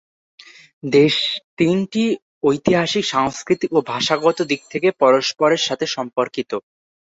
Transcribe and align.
দেশ 0.91 1.15
তিনটি 1.57 2.03
ঐতিহাসিক, 2.43 3.03
সাংস্কৃতিক 3.05 3.69
ও 3.73 3.89
ভাষাগত 3.91 4.37
দিক 4.51 4.61
থেকে 4.71 4.87
পরস্পরের 5.01 5.61
সাথে 5.67 5.85
সম্পর্কিত। 5.95 6.51